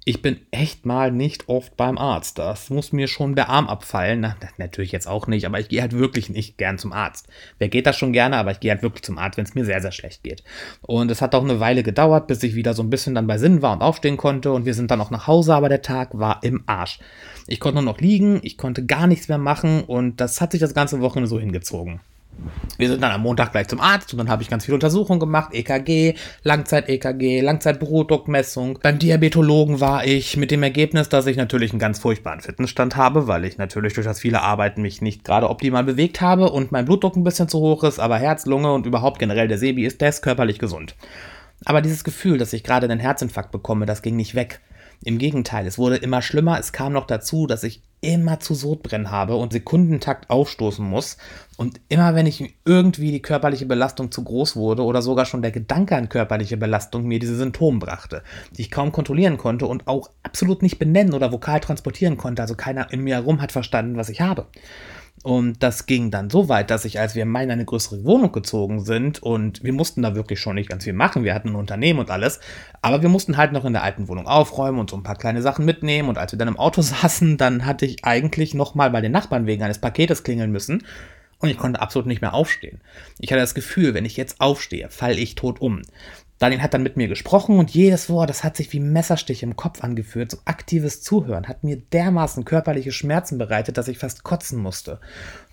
ich 0.06 0.22
bin 0.22 0.38
echt 0.50 0.86
mal 0.86 1.12
nicht 1.12 1.48
oft 1.48 1.76
beim 1.76 1.98
Arzt. 1.98 2.38
Das 2.38 2.70
muss 2.70 2.92
mir 2.92 3.06
schon 3.06 3.34
der 3.34 3.50
Arm 3.50 3.68
abfallen. 3.68 4.20
Na, 4.20 4.36
natürlich 4.56 4.92
jetzt 4.92 5.06
auch 5.06 5.26
nicht, 5.26 5.44
aber 5.44 5.60
ich 5.60 5.68
gehe 5.68 5.82
halt 5.82 5.92
wirklich 5.92 6.30
nicht 6.30 6.56
gern 6.56 6.78
zum 6.78 6.92
Arzt. 6.92 7.28
Wer 7.58 7.68
geht 7.68 7.86
das 7.86 7.96
schon 7.96 8.14
gerne, 8.14 8.36
aber 8.36 8.50
ich 8.50 8.60
gehe 8.60 8.70
halt 8.70 8.82
wirklich 8.82 9.02
zum 9.02 9.18
Arzt, 9.18 9.36
wenn 9.36 9.44
es 9.44 9.54
mir 9.54 9.66
sehr, 9.66 9.82
sehr 9.82 9.92
schlecht 9.92 10.22
geht. 10.22 10.42
Und 10.80 11.10
es 11.10 11.20
hat 11.20 11.34
auch 11.34 11.44
eine 11.44 11.60
Weile 11.60 11.82
gedauert, 11.82 12.28
bis 12.28 12.42
ich 12.42 12.54
wieder 12.54 12.72
so 12.72 12.82
ein 12.82 12.90
bisschen 12.90 13.14
dann 13.14 13.26
bei 13.26 13.36
Sinn 13.36 13.60
war 13.60 13.74
und 13.74 13.82
aufstehen 13.82 14.16
konnte. 14.16 14.52
Und 14.52 14.64
wir 14.64 14.74
sind 14.74 14.90
dann 14.90 15.02
auch 15.02 15.10
nach 15.10 15.26
Hause, 15.26 15.54
aber 15.54 15.68
der 15.68 15.82
Tag 15.82 16.18
war 16.18 16.42
im 16.42 16.62
Arsch. 16.64 16.98
Ich 17.46 17.60
konnte 17.60 17.82
nur 17.82 17.92
noch 17.92 18.00
liegen, 18.00 18.40
ich 18.42 18.56
konnte 18.56 18.86
gar 18.86 19.06
nichts 19.06 19.28
mehr 19.28 19.38
machen 19.38 19.82
und 19.82 20.20
das 20.20 20.40
hat 20.40 20.52
sich 20.52 20.60
das 20.60 20.72
ganze 20.72 21.00
Wochenende 21.00 21.28
so 21.28 21.38
hingezogen. 21.38 22.00
Wir 22.78 22.88
sind 22.88 23.02
dann 23.02 23.12
am 23.12 23.20
Montag 23.20 23.52
gleich 23.52 23.68
zum 23.68 23.80
Arzt 23.80 24.12
und 24.12 24.18
dann 24.18 24.30
habe 24.30 24.42
ich 24.42 24.48
ganz 24.48 24.64
viele 24.64 24.74
Untersuchungen 24.74 25.20
gemacht, 25.20 25.52
EKG, 25.52 26.14
Langzeit-EKG, 26.44 27.42
Langzeit-Blutdruckmessung. 27.42 28.78
Beim 28.82 28.98
Diabetologen 28.98 29.80
war 29.80 30.06
ich 30.06 30.38
mit 30.38 30.50
dem 30.50 30.62
Ergebnis, 30.62 31.10
dass 31.10 31.26
ich 31.26 31.36
natürlich 31.36 31.72
einen 31.72 31.78
ganz 31.78 31.98
furchtbaren 31.98 32.40
Fitnessstand 32.40 32.96
habe, 32.96 33.26
weil 33.26 33.44
ich 33.44 33.58
natürlich 33.58 33.92
durch 33.92 34.06
das 34.06 34.20
viele 34.20 34.40
Arbeiten 34.40 34.80
mich 34.80 35.02
nicht 35.02 35.24
gerade 35.24 35.50
optimal 35.50 35.84
bewegt 35.84 36.22
habe 36.22 36.50
und 36.50 36.72
mein 36.72 36.86
Blutdruck 36.86 37.16
ein 37.16 37.24
bisschen 37.24 37.48
zu 37.48 37.58
hoch 37.58 37.84
ist, 37.84 37.98
aber 37.98 38.18
Herz, 38.18 38.46
Lunge 38.46 38.72
und 38.72 38.86
überhaupt 38.86 39.18
generell 39.18 39.48
der 39.48 39.58
Sebi 39.58 39.84
ist, 39.84 40.00
der 40.00 40.08
ist 40.08 40.22
körperlich 40.22 40.58
gesund. 40.58 40.94
Aber 41.66 41.82
dieses 41.82 42.04
Gefühl, 42.04 42.38
dass 42.38 42.54
ich 42.54 42.64
gerade 42.64 42.86
einen 42.86 43.00
Herzinfarkt 43.00 43.50
bekomme, 43.50 43.84
das 43.84 44.00
ging 44.00 44.16
nicht 44.16 44.34
weg. 44.34 44.60
Im 45.02 45.16
Gegenteil, 45.16 45.66
es 45.66 45.78
wurde 45.78 45.96
immer 45.96 46.20
schlimmer. 46.20 46.58
Es 46.58 46.72
kam 46.72 46.92
noch 46.92 47.06
dazu, 47.06 47.46
dass 47.46 47.62
ich 47.62 47.82
immer 48.02 48.40
zu 48.40 48.54
Sodbrennen 48.54 49.10
habe 49.10 49.36
und 49.36 49.52
Sekundentakt 49.52 50.28
aufstoßen 50.28 50.84
muss. 50.84 51.16
Und 51.56 51.80
immer 51.88 52.14
wenn 52.14 52.26
ich 52.26 52.54
irgendwie 52.64 53.10
die 53.10 53.22
körperliche 53.22 53.66
Belastung 53.66 54.10
zu 54.10 54.24
groß 54.24 54.56
wurde 54.56 54.82
oder 54.82 55.00
sogar 55.00 55.24
schon 55.24 55.42
der 55.42 55.52
Gedanke 55.52 55.96
an 55.96 56.08
körperliche 56.08 56.56
Belastung 56.56 57.04
mir 57.04 57.18
diese 57.18 57.36
Symptome 57.36 57.78
brachte, 57.78 58.22
die 58.56 58.62
ich 58.62 58.70
kaum 58.70 58.92
kontrollieren 58.92 59.38
konnte 59.38 59.66
und 59.66 59.86
auch 59.86 60.10
absolut 60.22 60.62
nicht 60.62 60.78
benennen 60.78 61.14
oder 61.14 61.32
vokal 61.32 61.60
transportieren 61.60 62.16
konnte. 62.16 62.42
Also 62.42 62.54
keiner 62.54 62.92
in 62.92 63.00
mir 63.00 63.16
herum 63.16 63.40
hat 63.40 63.52
verstanden, 63.52 63.96
was 63.96 64.10
ich 64.10 64.20
habe. 64.20 64.46
Und 65.22 65.62
das 65.62 65.84
ging 65.84 66.10
dann 66.10 66.30
so 66.30 66.48
weit, 66.48 66.70
dass 66.70 66.86
ich, 66.86 66.98
als 66.98 67.14
wir 67.14 67.24
in 67.24 67.36
eine 67.36 67.64
größere 67.64 68.04
Wohnung 68.04 68.32
gezogen 68.32 68.80
sind, 68.84 69.22
und 69.22 69.62
wir 69.62 69.74
mussten 69.74 70.00
da 70.00 70.14
wirklich 70.14 70.40
schon 70.40 70.54
nicht 70.54 70.70
ganz 70.70 70.84
viel 70.84 70.94
machen, 70.94 71.24
wir 71.24 71.34
hatten 71.34 71.50
ein 71.50 71.56
Unternehmen 71.56 71.98
und 71.98 72.10
alles, 72.10 72.40
aber 72.80 73.02
wir 73.02 73.10
mussten 73.10 73.36
halt 73.36 73.52
noch 73.52 73.66
in 73.66 73.74
der 73.74 73.82
alten 73.82 74.08
Wohnung 74.08 74.26
aufräumen 74.26 74.78
und 74.78 74.88
so 74.88 74.96
ein 74.96 75.02
paar 75.02 75.16
kleine 75.16 75.42
Sachen 75.42 75.66
mitnehmen. 75.66 76.08
Und 76.08 76.16
als 76.16 76.32
wir 76.32 76.38
dann 76.38 76.48
im 76.48 76.58
Auto 76.58 76.80
saßen, 76.82 77.36
dann 77.36 77.66
hatte 77.66 77.84
ich 77.84 78.04
eigentlich 78.04 78.54
nochmal 78.54 78.90
bei 78.90 79.02
den 79.02 79.12
Nachbarn 79.12 79.46
wegen 79.46 79.62
eines 79.62 79.78
Paketes 79.78 80.22
klingeln 80.22 80.52
müssen. 80.52 80.84
Und 81.38 81.48
ich 81.48 81.58
konnte 81.58 81.80
absolut 81.80 82.06
nicht 82.06 82.20
mehr 82.20 82.34
aufstehen. 82.34 82.80
Ich 83.18 83.32
hatte 83.32 83.40
das 83.40 83.54
Gefühl, 83.54 83.94
wenn 83.94 84.04
ich 84.04 84.16
jetzt 84.16 84.40
aufstehe, 84.40 84.88
falle 84.90 85.16
ich 85.16 85.34
tot 85.34 85.60
um. 85.60 85.82
Daniel 86.40 86.62
hat 86.62 86.72
dann 86.72 86.82
mit 86.82 86.96
mir 86.96 87.06
gesprochen 87.06 87.58
und 87.58 87.70
jedes 87.70 88.08
Wort, 88.08 88.30
das 88.30 88.42
hat 88.44 88.56
sich 88.56 88.72
wie 88.72 88.80
Messerstich 88.80 89.42
im 89.42 89.56
Kopf 89.56 89.84
angeführt. 89.84 90.30
So 90.30 90.38
aktives 90.46 91.02
Zuhören 91.02 91.46
hat 91.46 91.64
mir 91.64 91.76
dermaßen 91.76 92.46
körperliche 92.46 92.92
Schmerzen 92.92 93.36
bereitet, 93.36 93.76
dass 93.76 93.88
ich 93.88 93.98
fast 93.98 94.24
kotzen 94.24 94.58
musste. 94.58 95.00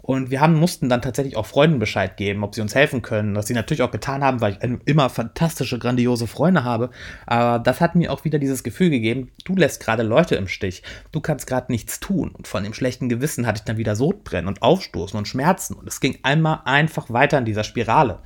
Und 0.01 0.31
wir 0.31 0.39
haben, 0.39 0.53
mussten 0.53 0.87
dann 0.87 1.01
tatsächlich 1.01 1.35
auch 1.35 1.45
Freunden 1.45 1.79
Bescheid 1.79 2.15
geben, 2.15 2.41
ob 2.45 2.55
sie 2.55 2.61
uns 2.61 2.73
helfen 2.73 3.01
können. 3.01 3.35
Was 3.35 3.47
sie 3.47 3.53
natürlich 3.53 3.81
auch 3.81 3.91
getan 3.91 4.23
haben, 4.23 4.39
weil 4.39 4.53
ich 4.53 4.79
immer 4.85 5.09
fantastische, 5.09 5.77
grandiose 5.77 6.25
Freunde 6.25 6.63
habe. 6.63 6.89
Aber 7.25 7.59
das 7.59 7.81
hat 7.81 7.95
mir 7.95 8.13
auch 8.13 8.23
wieder 8.23 8.39
dieses 8.39 8.63
Gefühl 8.63 8.89
gegeben, 8.89 9.29
du 9.43 9.57
lässt 9.57 9.81
gerade 9.81 10.03
Leute 10.03 10.35
im 10.35 10.47
Stich. 10.47 10.83
Du 11.11 11.19
kannst 11.19 11.47
gerade 11.47 11.69
nichts 11.69 11.99
tun. 11.99 12.29
Und 12.29 12.47
von 12.47 12.63
dem 12.63 12.73
schlechten 12.73 13.09
Gewissen 13.09 13.45
hatte 13.45 13.57
ich 13.57 13.65
dann 13.65 13.75
wieder 13.75 13.97
Sodbrennen 13.97 14.47
und 14.47 14.61
Aufstoßen 14.61 15.17
und 15.17 15.27
Schmerzen. 15.27 15.73
Und 15.73 15.85
es 15.89 15.99
ging 15.99 16.19
einmal 16.23 16.61
einfach 16.63 17.09
weiter 17.09 17.39
in 17.39 17.45
dieser 17.45 17.65
Spirale. 17.65 18.19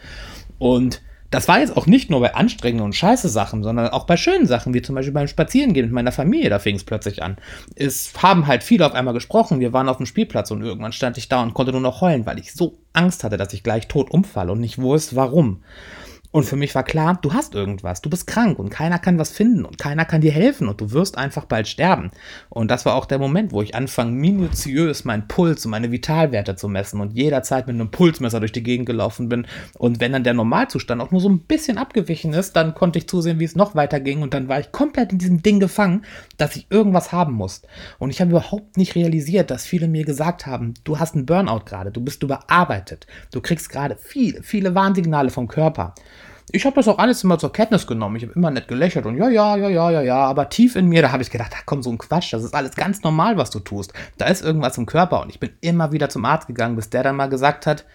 Und 0.59 1.01
das 1.31 1.47
war 1.47 1.59
jetzt 1.59 1.75
auch 1.77 1.87
nicht 1.87 2.09
nur 2.09 2.19
bei 2.19 2.35
anstrengenden 2.35 2.85
und 2.85 2.93
scheiße 2.93 3.29
Sachen, 3.29 3.63
sondern 3.63 3.87
auch 3.87 4.05
bei 4.05 4.17
schönen 4.17 4.45
Sachen, 4.45 4.73
wie 4.73 4.81
zum 4.81 4.95
Beispiel 4.95 5.13
beim 5.13 5.29
Spazierengehen 5.29 5.87
mit 5.87 5.93
meiner 5.93 6.11
Familie, 6.11 6.49
da 6.49 6.59
fing 6.59 6.75
es 6.75 6.83
plötzlich 6.83 7.23
an. 7.23 7.37
Es 7.75 8.11
haben 8.21 8.47
halt 8.47 8.63
viele 8.63 8.85
auf 8.85 8.93
einmal 8.93 9.13
gesprochen, 9.13 9.61
wir 9.61 9.71
waren 9.71 9.87
auf 9.87 9.97
dem 9.97 10.05
Spielplatz 10.05 10.51
und 10.51 10.61
irgendwann 10.61 10.91
stand 10.91 11.17
ich 11.17 11.29
da 11.29 11.41
und 11.41 11.53
konnte 11.53 11.71
nur 11.71 11.81
noch 11.81 12.01
heulen, 12.01 12.25
weil 12.25 12.37
ich 12.37 12.53
so 12.53 12.77
Angst 12.93 13.23
hatte, 13.23 13.37
dass 13.37 13.53
ich 13.53 13.63
gleich 13.63 13.87
tot 13.87 14.11
umfalle 14.11 14.51
und 14.51 14.59
nicht 14.59 14.79
wusste, 14.79 15.15
warum. 15.15 15.63
Und 16.31 16.45
für 16.45 16.55
mich 16.55 16.73
war 16.75 16.83
klar, 16.83 17.19
du 17.21 17.33
hast 17.33 17.55
irgendwas, 17.55 18.01
du 18.01 18.09
bist 18.09 18.25
krank 18.25 18.57
und 18.57 18.69
keiner 18.69 18.99
kann 18.99 19.19
was 19.19 19.31
finden 19.31 19.65
und 19.65 19.77
keiner 19.77 20.05
kann 20.05 20.21
dir 20.21 20.31
helfen 20.31 20.69
und 20.69 20.79
du 20.79 20.91
wirst 20.91 21.17
einfach 21.17 21.43
bald 21.43 21.67
sterben. 21.67 22.11
Und 22.49 22.71
das 22.71 22.85
war 22.85 22.95
auch 22.95 23.05
der 23.05 23.19
Moment, 23.19 23.51
wo 23.51 23.61
ich 23.61 23.75
anfange, 23.75 24.11
minutiös 24.11 25.03
meinen 25.03 25.27
Puls 25.27 25.65
und 25.65 25.71
meine 25.71 25.91
Vitalwerte 25.91 26.55
zu 26.55 26.69
messen 26.69 27.01
und 27.01 27.13
jederzeit 27.13 27.67
mit 27.67 27.75
einem 27.75 27.91
Pulsmesser 27.91 28.39
durch 28.39 28.53
die 28.53 28.63
Gegend 28.63 28.85
gelaufen 28.85 29.27
bin. 29.27 29.45
Und 29.77 29.99
wenn 29.99 30.13
dann 30.13 30.23
der 30.23 30.33
Normalzustand 30.33 31.01
auch 31.01 31.11
nur 31.11 31.19
so 31.19 31.27
ein 31.27 31.41
bisschen 31.41 31.77
abgewichen 31.77 32.33
ist, 32.33 32.55
dann 32.55 32.75
konnte 32.75 33.00
ich 33.00 33.09
zusehen, 33.09 33.39
wie 33.39 33.45
es 33.45 33.57
noch 33.57 33.75
weiter 33.75 34.00
ging 34.00 34.21
und 34.21 34.33
dann 34.33 34.47
war 34.47 34.59
ich 34.61 34.71
komplett 34.71 35.11
in 35.11 35.17
diesem 35.17 35.43
Ding 35.43 35.59
gefangen, 35.59 36.05
dass 36.38 36.55
ich 36.55 36.67
irgendwas 36.69 37.11
haben 37.11 37.33
muss. 37.33 37.61
Und 38.00 38.09
ich 38.09 38.21
habe 38.21 38.31
überhaupt 38.31 38.77
nicht 38.77 38.95
realisiert, 38.95 39.51
dass 39.51 39.65
viele 39.65 39.89
mir 39.89 40.05
gesagt 40.05 40.45
haben, 40.45 40.75
du 40.85 40.97
hast 40.97 41.13
einen 41.13 41.25
Burnout 41.25 41.65
gerade, 41.65 41.91
du 41.91 42.00
bist 42.00 42.23
überarbeitet, 42.23 43.05
du 43.33 43.41
kriegst 43.41 43.69
gerade 43.69 43.97
viele, 44.00 44.43
viele 44.43 44.75
Warnsignale 44.75 45.29
vom 45.29 45.50
Körper. 45.50 45.93
Ich 46.53 46.65
habe 46.65 46.75
das 46.75 46.88
auch 46.88 46.98
alles 46.98 47.24
immer 47.24 47.39
zur 47.39 47.53
Kenntnis 47.53 47.88
genommen. 47.88 48.15
Ich 48.17 48.24
habe 48.24 48.34
immer 48.34 48.51
nett 48.51 48.67
gelächelt 48.67 49.05
und 49.05 49.17
ja, 49.17 49.29
ja, 49.29 49.55
ja, 49.55 49.70
ja, 49.70 49.91
ja, 49.91 50.01
ja. 50.01 50.17
Aber 50.17 50.50
tief 50.50 50.75
in 50.75 50.88
mir, 50.88 51.01
da 51.01 51.12
habe 51.12 51.24
ich 51.24 51.29
gedacht, 51.29 51.53
ach 51.55 51.63
komm, 51.65 51.81
so 51.81 51.89
ein 51.91 51.98
Quatsch, 51.98 52.34
das 52.34 52.43
ist 52.43 52.53
alles 52.53 52.75
ganz 52.75 53.03
normal, 53.03 53.38
was 53.38 53.50
du 53.50 53.60
tust. 53.60 53.93
Da 54.17 54.25
ist 54.25 54.43
irgendwas 54.43 54.77
im 54.77 54.86
Körper. 54.86 55.22
Und 55.22 55.29
ich 55.29 55.39
bin 55.39 55.51
immer 55.62 55.91
wieder 55.91 56.10
zum 56.10 56.25
Arzt 56.25 56.48
gegangen, 56.48 56.75
bis 56.75 56.89
der 56.89 57.03
dann 57.03 57.15
mal 57.15 57.29
gesagt 57.29 57.65
hat, 57.67 57.86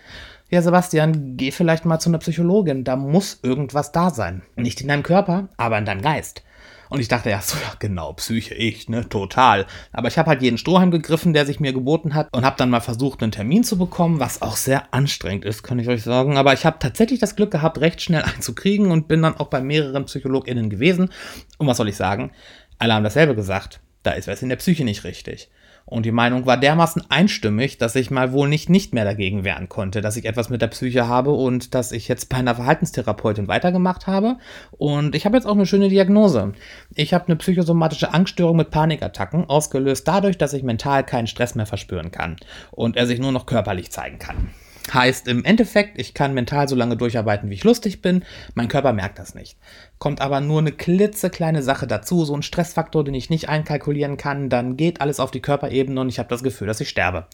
ja, 0.49 0.63
Sebastian, 0.63 1.37
geh 1.37 1.51
vielleicht 1.51 1.85
mal 1.85 1.99
zu 1.99 2.09
einer 2.09 2.19
Psychologin. 2.19 2.85
Da 2.85 2.97
muss 2.97 3.41
irgendwas 3.43 3.93
da 3.93 4.11
sein. 4.11 4.43
Nicht 4.55 4.81
in 4.81 4.89
deinem 4.89 5.03
Körper, 5.03 5.49
aber 5.57 5.77
in 5.79 5.85
deinem 5.85 6.03
Geist. 6.03 6.43
Und 6.89 7.01
ich 7.01 7.09
dachte, 7.09 7.31
ja, 7.31 7.41
so, 7.41 7.57
ja, 7.57 7.75
genau, 7.79 8.13
Psyche, 8.15 8.55
ich, 8.55 8.89
ne, 8.89 9.09
total. 9.09 9.67
Aber 9.93 10.09
ich 10.09 10.19
habe 10.19 10.31
halt 10.31 10.43
jeden 10.43 10.59
Strohhalm 10.59 10.91
gegriffen, 10.91 11.33
der 11.33 11.47
sich 11.47 11.61
mir 11.61 11.73
geboten 11.73 12.15
hat 12.15 12.29
und 12.33 12.45
habe 12.45 12.57
dann 12.57 12.71
mal 12.71 12.81
versucht, 12.81 13.23
einen 13.23 13.33
Termin 13.33 13.65
zu 13.65 13.79
bekommen, 13.79 14.21
was 14.21 14.43
auch 14.43 14.57
sehr 14.57 14.95
anstrengend 14.95 15.45
ist, 15.45 15.63
kann 15.63 15.79
ich 15.79 15.89
euch 15.89 16.03
sagen. 16.03 16.37
Aber 16.37 16.53
ich 16.53 16.65
habe 16.65 16.79
tatsächlich 16.79 17.19
das 17.19 17.37
Glück 17.37 17.51
gehabt, 17.51 17.81
recht 17.81 18.01
schnell 18.01 18.23
einen 18.23 18.41
zu 18.41 18.55
kriegen 18.55 18.91
und 18.91 19.09
bin 19.09 19.23
dann 19.23 19.37
auch 19.37 19.49
bei 19.49 19.61
mehreren 19.61 20.05
PsychologInnen 20.05 20.71
gewesen. 20.71 21.11
Und 21.59 21.67
was 21.67 21.77
soll 21.77 21.89
ich 21.89 21.97
sagen? 21.97 22.31
Alle 22.79 22.95
haben 22.95 23.05
dasselbe 23.05 23.35
gesagt. 23.35 23.81
Da 24.03 24.13
ist 24.13 24.29
was 24.29 24.43
in 24.43 24.49
der 24.49 24.57
Psyche 24.57 24.85
nicht 24.85 25.05
richtig. 25.05 25.51
Und 25.89 26.05
die 26.05 26.13
Meinung 26.13 26.47
war 26.47 26.57
dermaßen 26.57 27.05
einstimmig, 27.11 27.79
dass 27.79 27.95
ich 27.95 28.11
mal 28.11 28.33
wohl 28.33 28.49
nicht, 28.49 28.69
nicht 28.69 28.93
mehr 28.93 29.05
dagegen 29.05 29.45
wehren 29.45 29.69
konnte, 29.69 30.01
dass 30.01 30.17
ich 30.17 30.25
etwas 30.25 30.51
mit 30.51 30.61
der 30.61 30.67
Psyche 30.67 31.07
habe 31.07 31.31
und 31.31 31.77
dass 31.77 31.93
ich 31.93 32.09
jetzt 32.09 32.29
bei 32.29 32.39
einer 32.39 32.57
Verhaltenstherapeutin 32.57 33.47
weitergemacht 33.47 34.09
habe. 34.09 34.37
Und 34.73 35.15
ich 35.15 35.27
habe 35.27 35.37
jetzt 35.37 35.47
auch 35.47 35.55
eine 35.55 35.65
schöne 35.65 35.89
Diagnose. 35.89 36.55
Ich 36.97 37.15
habe 37.15 37.27
eine 37.27 37.37
psychosomatische 37.37 38.13
Angststörung 38.13 38.57
mit 38.57 38.71
Panikattacken, 38.71 39.49
ausgelöst 39.49 40.09
dadurch, 40.09 40.37
dass 40.37 40.55
ich 40.55 40.65
mental 40.65 41.05
keinen 41.05 41.29
Stress 41.29 41.55
mehr 41.55 41.67
verspüren 41.67 42.11
kann 42.11 42.35
und 42.73 42.97
er 42.97 43.07
sich 43.07 43.21
nur 43.21 43.31
noch 43.31 43.47
körperlich 43.47 43.93
zeigen 43.93 44.19
kann. 44.19 44.51
Heißt 44.93 45.27
im 45.27 45.45
Endeffekt, 45.45 46.01
ich 46.01 46.15
kann 46.15 46.33
mental 46.33 46.69
so 46.69 46.77
lange 46.77 46.97
durcharbeiten, 46.97 47.51
wie 47.51 47.55
ich 47.55 47.65
lustig 47.65 48.03
bin. 48.03 48.25
Mein 48.55 48.69
Körper 48.69 48.93
merkt 48.93 49.19
das 49.19 49.35
nicht. 49.35 49.59
Kommt 49.99 50.21
aber 50.21 50.41
nur 50.41 50.61
eine 50.61 50.73
klitzekleine 50.73 51.63
Sache 51.63 51.87
dazu, 51.87 52.25
so 52.25 52.35
ein 52.35 52.43
Stressfaktor, 52.43 53.03
den 53.03 53.15
ich 53.15 53.31
nicht 53.31 53.49
einkalkulieren 53.49 54.17
kann, 54.17 54.49
dann 54.49 54.77
geht 54.77 55.01
alles 55.01 55.19
auf 55.19 55.31
die 55.31 55.41
Körperebene 55.41 56.01
und 56.01 56.09
ich 56.09 56.19
habe 56.19 56.29
das 56.29 56.43
Gefühl, 56.43 56.67
dass 56.67 56.81
ich 56.81 56.89
sterbe. 56.89 57.27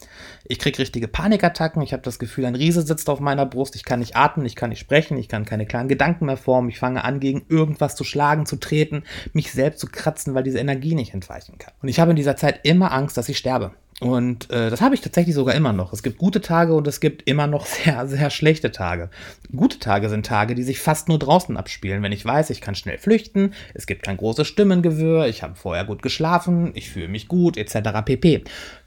Ich 0.45 0.59
kriege 0.59 0.79
richtige 0.79 1.07
Panikattacken, 1.07 1.81
ich 1.81 1.93
habe 1.93 2.03
das 2.03 2.19
Gefühl, 2.19 2.45
ein 2.45 2.55
Riese 2.55 2.81
sitzt 2.81 3.09
auf 3.09 3.19
meiner 3.19 3.45
Brust, 3.45 3.75
ich 3.75 3.85
kann 3.85 3.99
nicht 3.99 4.15
atmen, 4.15 4.45
ich 4.45 4.55
kann 4.55 4.69
nicht 4.69 4.79
sprechen, 4.79 5.17
ich 5.17 5.27
kann 5.27 5.45
keine 5.45 5.65
klaren 5.65 5.89
Gedanken 5.89 6.25
mehr 6.25 6.37
formen, 6.37 6.69
ich 6.69 6.79
fange 6.79 7.03
an, 7.03 7.19
gegen 7.19 7.45
irgendwas 7.49 7.95
zu 7.95 8.03
schlagen, 8.03 8.45
zu 8.45 8.55
treten, 8.55 9.03
mich 9.33 9.51
selbst 9.51 9.79
zu 9.79 9.87
kratzen, 9.87 10.33
weil 10.33 10.43
diese 10.43 10.59
Energie 10.59 10.95
nicht 10.95 11.13
entweichen 11.13 11.57
kann. 11.57 11.73
Und 11.81 11.89
ich 11.89 11.99
habe 11.99 12.11
in 12.11 12.17
dieser 12.17 12.37
Zeit 12.37 12.61
immer 12.63 12.91
Angst, 12.93 13.17
dass 13.17 13.29
ich 13.29 13.37
sterbe. 13.37 13.73
Und 14.03 14.49
äh, 14.49 14.69
das 14.69 14.81
habe 14.81 14.95
ich 14.95 15.01
tatsächlich 15.01 15.35
sogar 15.35 15.55
immer 15.55 15.73
noch. 15.73 15.93
Es 15.93 16.03
gibt 16.03 16.17
gute 16.17 16.41
Tage 16.41 16.73
und 16.73 16.87
es 16.87 16.99
gibt 16.99 17.27
immer 17.27 17.47
noch 17.47 17.65
sehr, 17.83 18.07
sehr 18.07 18.29
schlechte 18.29 18.71
Tage. 18.71 19.09
Gute 19.55 19.79
Tage 19.79 20.09
sind 20.09 20.25
Tage, 20.25 20.55
die 20.55 20.63
sich 20.63 20.79
fast 20.79 21.07
nur 21.07 21.19
draußen 21.19 21.57
abspielen, 21.57 22.03
wenn 22.03 22.11
ich 22.11 22.25
weiß, 22.25 22.49
ich 22.49 22.61
kann 22.61 22.75
schnell 22.75 22.97
flüchten, 22.97 23.53
es 23.73 23.85
gibt 23.85 24.03
kein 24.03 24.17
großes 24.17 24.47
Stimmengewirr, 24.47 25.27
ich 25.27 25.43
habe 25.43 25.55
vorher 25.55 25.85
gut 25.85 26.01
geschlafen, 26.01 26.71
ich 26.73 26.89
fühle 26.89 27.07
mich 27.07 27.27
gut, 27.27 27.57
etc. 27.57 28.01
pp. 28.05 28.43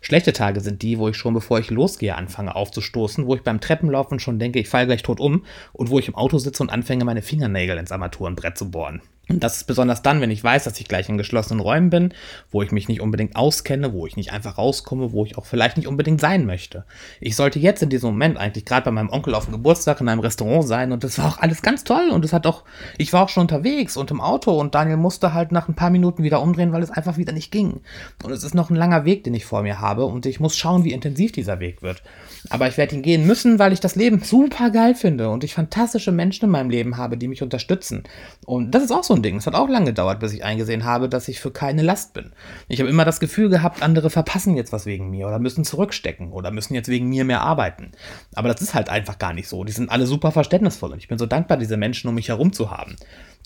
Schlechte 0.07 0.33
Tage 0.33 0.61
sind 0.61 0.83
die, 0.83 1.01
wo 1.01 1.09
ich 1.09 1.17
schon 1.17 1.35
bevor 1.35 1.59
ich 1.59 1.69
losgehe 1.69 2.15
anfange 2.15 2.55
aufzustoßen, 2.55 3.27
wo 3.27 3.35
ich 3.35 3.43
beim 3.43 3.61
Treppenlaufen 3.61 4.21
schon 4.21 4.39
denke, 4.39 4.61
ich 4.61 4.69
falle 4.69 4.87
gleich 4.87 5.03
tot 5.03 5.19
um 5.19 5.45
und 5.73 5.91
wo 5.91 5.99
ich 5.99 6.07
im 6.07 6.15
Auto 6.15 6.39
sitze 6.39 6.63
und 6.63 6.71
anfange, 6.71 7.05
meine 7.05 7.23
Fingernägel 7.23 7.77
ins 7.77 7.91
Armaturenbrett 7.91 8.57
zu 8.57 8.71
bohren. 8.71 9.03
Und 9.29 9.43
das 9.43 9.57
ist 9.57 9.65
besonders 9.65 10.03
dann, 10.03 10.21
wenn 10.21 10.31
ich 10.31 10.45
weiß, 10.45 10.65
dass 10.65 10.79
ich 10.79 10.87
gleich 10.87 11.09
in 11.09 11.19
geschlossenen 11.19 11.59
Räumen 11.59 11.91
bin, 11.91 12.15
wo 12.53 12.63
ich 12.63 12.71
mich 12.71 12.87
nicht 12.87 13.01
unbedingt 13.01 13.35
auskenne, 13.35 13.93
wo 13.93 14.07
ich 14.07 14.17
nicht 14.17 14.33
einfach 14.33 14.57
rauskomme, 14.57 15.11
wo 15.11 15.25
ich 15.25 15.37
auch 15.37 15.47
vielleicht 15.47 15.77
nicht 15.77 15.89
unbedingt 15.89 16.21
sein 16.21 16.47
möchte. 16.47 16.85
Ich 17.21 17.35
sollte 17.35 17.59
jetzt 17.59 17.83
in 17.83 17.91
diesem 17.91 18.11
Moment 18.11 18.39
eigentlich 18.39 18.65
gerade 18.65 18.85
bei 18.85 18.93
meinem 18.93 19.11
Onkel 19.11 19.35
auf 19.35 19.47
dem 19.47 19.53
Geburtstag 19.53 20.01
in 20.01 20.09
einem 20.09 20.21
Restaurant 20.21 20.69
sein 20.69 20.93
und 20.93 21.03
das 21.03 21.19
war 21.19 21.27
auch 21.27 21.39
alles 21.39 21.63
ganz 21.63 21.83
toll 21.83 22.11
und 22.13 22.25
es 22.25 22.33
hat 22.33 22.47
auch, 22.47 22.63
ich 22.99 23.13
war 23.13 23.25
auch 23.25 23.29
schon 23.29 23.43
unterwegs 23.43 23.97
und 23.97 24.13
im 24.13 24.21
Auto 24.21 24.53
und 24.61 24.77
Daniel 24.77 24.97
musste 24.97 25.35
halt 25.35 25.51
nach 25.51 25.67
ein 25.67 25.75
paar 25.75 25.91
Minuten 25.91 26.23
wieder 26.23 26.41
umdrehen, 26.41 26.73
weil 26.73 26.85
es 26.85 26.93
einfach 26.93 27.17
wieder 27.17 27.33
nicht 27.33 27.51
ging. 27.51 27.81
Und 28.23 28.31
es 28.31 28.45
ist 28.45 28.55
noch 28.55 28.71
ein 28.71 28.77
langer 28.77 29.05
Weg, 29.05 29.25
den 29.25 29.35
ich 29.35 29.45
vor 29.45 29.63
mir 29.63 29.81
habe 29.81 29.96
und 30.05 30.27
ich 30.27 30.41
muss 30.41 30.57
schauen, 30.57 30.85
wie 30.85 30.93
intensiv 30.93 31.33
dieser 31.33 31.61
Weg 31.61 31.83
wird. 31.83 32.03
Aber 32.51 32.69
ich 32.69 32.77
werde 32.77 32.95
ihn 32.95 33.03
gehen 33.03 33.27
müssen, 33.27 33.59
weil 33.59 33.73
ich 33.73 33.81
das 33.81 33.97
Leben 33.97 34.23
super 34.23 34.71
geil 34.71 34.95
finde 34.95 35.31
und 35.31 35.43
ich 35.45 35.55
fantastische 35.55 36.13
Menschen 36.13 36.45
in 36.45 36.51
meinem 36.51 36.71
Leben 36.71 36.97
habe, 36.97 37.17
die 37.17 37.29
mich 37.29 37.43
unterstützen. 37.43 38.05
Und 38.45 38.73
das 38.73 38.85
ist 38.85 38.93
auch 38.93 39.05
so 39.05 39.15
ein 39.15 39.23
Ding. 39.23 39.37
Es 39.37 39.47
hat 39.47 39.55
auch 39.55 39.69
lange 39.69 39.87
gedauert, 39.87 40.21
bis 40.21 40.33
ich 40.33 40.45
eingesehen 40.45 40.85
habe, 40.85 41.09
dass 41.09 41.29
ich 41.29 41.41
für 41.41 41.51
keine 41.51 41.83
Last 41.83 42.15
bin. 42.15 42.33
Ich 42.69 42.81
habe 42.81 42.91
immer 42.91 43.05
das 43.05 43.21
Gefühl 43.21 43.49
gehabt, 43.49 43.83
andere 43.83 44.11
verpassen 44.11 44.57
jetzt 44.57 44.73
was 44.73 44.87
wegen 44.87 45.11
mir 45.11 45.27
oder 45.27 45.39
müssen 45.39 45.65
zurückstecken 45.65 46.33
oder 46.33 46.51
müssen 46.51 46.75
jetzt 46.75 46.89
wegen 46.89 47.09
mir 47.09 47.25
mehr 47.25 47.41
arbeiten. 47.41 47.93
Aber 48.35 48.49
das 48.49 48.61
ist 48.61 48.75
halt 48.75 48.89
einfach 48.89 49.19
gar 49.19 49.33
nicht 49.33 49.49
so. 49.49 49.65
Die 49.65 49.73
sind 49.73 49.91
alle 49.91 50.07
super 50.07 50.33
verständnisvoll 50.33 50.93
und 50.93 50.99
ich 50.99 51.09
bin 51.09 51.19
so 51.19 51.27
dankbar, 51.27 51.57
diese 51.57 51.77
Menschen 51.77 52.09
um 52.09 52.15
mich 52.15 52.29
herum 52.29 52.53
zu 52.53 52.71
haben. 52.71 52.97